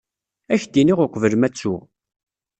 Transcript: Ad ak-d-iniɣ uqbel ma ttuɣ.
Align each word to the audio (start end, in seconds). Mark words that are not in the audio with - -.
Ad 0.53 0.53
ak-d-iniɣ 0.59 0.99
uqbel 1.05 1.33
ma 1.37 1.49
ttuɣ. 1.49 1.81